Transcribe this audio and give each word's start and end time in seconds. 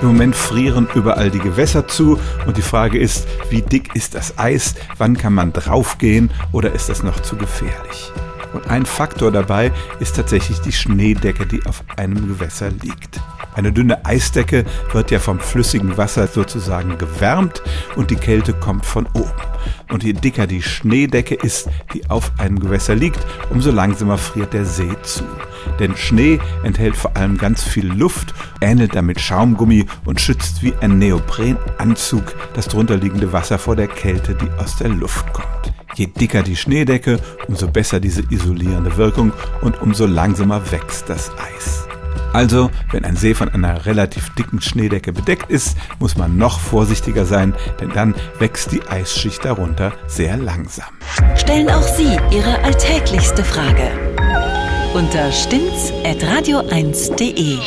Im 0.00 0.08
Moment 0.08 0.36
frieren 0.36 0.86
überall 0.94 1.28
die 1.30 1.40
Gewässer 1.40 1.88
zu 1.88 2.20
und 2.46 2.56
die 2.56 2.62
Frage 2.62 2.98
ist, 2.98 3.26
wie 3.50 3.62
dick 3.62 3.96
ist 3.96 4.14
das 4.14 4.38
Eis? 4.38 4.76
Wann 4.96 5.16
kann 5.16 5.34
man 5.34 5.52
draufgehen 5.52 6.30
oder 6.52 6.72
ist 6.72 6.88
das 6.88 7.02
noch 7.02 7.20
zu 7.20 7.36
gefährlich? 7.36 8.12
Und 8.52 8.68
ein 8.68 8.86
Faktor 8.86 9.32
dabei 9.32 9.72
ist 9.98 10.14
tatsächlich 10.14 10.60
die 10.60 10.72
Schneedecke, 10.72 11.46
die 11.46 11.66
auf 11.66 11.82
einem 11.96 12.28
Gewässer 12.28 12.70
liegt. 12.70 13.20
Eine 13.58 13.72
dünne 13.72 14.04
Eisdecke 14.04 14.64
wird 14.92 15.10
ja 15.10 15.18
vom 15.18 15.40
flüssigen 15.40 15.96
Wasser 15.96 16.28
sozusagen 16.28 16.96
gewärmt 16.96 17.60
und 17.96 18.12
die 18.12 18.14
Kälte 18.14 18.52
kommt 18.52 18.86
von 18.86 19.04
oben. 19.14 19.32
Und 19.90 20.04
je 20.04 20.12
dicker 20.12 20.46
die 20.46 20.62
Schneedecke 20.62 21.34
ist, 21.34 21.68
die 21.92 22.08
auf 22.08 22.30
einem 22.38 22.60
Gewässer 22.60 22.94
liegt, 22.94 23.18
umso 23.50 23.72
langsamer 23.72 24.16
friert 24.16 24.52
der 24.52 24.64
See 24.64 24.92
zu. 25.02 25.24
Denn 25.80 25.96
Schnee 25.96 26.38
enthält 26.62 26.94
vor 26.94 27.16
allem 27.16 27.36
ganz 27.36 27.64
viel 27.64 27.92
Luft, 27.92 28.32
ähnelt 28.60 28.94
damit 28.94 29.20
Schaumgummi 29.20 29.86
und 30.04 30.20
schützt 30.20 30.62
wie 30.62 30.74
ein 30.80 31.00
Neoprenanzug 31.00 32.36
das 32.54 32.68
drunterliegende 32.68 33.32
Wasser 33.32 33.58
vor 33.58 33.74
der 33.74 33.88
Kälte, 33.88 34.36
die 34.36 34.50
aus 34.62 34.76
der 34.76 34.90
Luft 34.90 35.32
kommt. 35.32 35.48
Je 35.96 36.06
dicker 36.06 36.44
die 36.44 36.54
Schneedecke, 36.54 37.18
umso 37.48 37.66
besser 37.66 37.98
diese 37.98 38.22
isolierende 38.30 38.96
Wirkung 38.96 39.32
und 39.62 39.82
umso 39.82 40.06
langsamer 40.06 40.70
wächst 40.70 41.08
das 41.08 41.32
Eis. 41.56 41.77
Also, 42.38 42.70
wenn 42.92 43.04
ein 43.04 43.16
See 43.16 43.34
von 43.34 43.48
einer 43.48 43.84
relativ 43.84 44.32
dicken 44.36 44.60
Schneedecke 44.60 45.12
bedeckt 45.12 45.50
ist, 45.50 45.76
muss 45.98 46.16
man 46.16 46.36
noch 46.36 46.60
vorsichtiger 46.60 47.26
sein, 47.26 47.52
denn 47.80 47.90
dann 47.90 48.14
wächst 48.38 48.70
die 48.70 48.80
Eisschicht 48.82 49.44
darunter 49.44 49.92
sehr 50.06 50.36
langsam. 50.36 50.86
Stellen 51.34 51.68
auch 51.68 51.82
Sie 51.82 52.16
Ihre 52.30 52.62
alltäglichste 52.62 53.42
Frage 53.42 53.90
unter 54.94 55.32
stimmtz.radio1.de. 55.32 57.58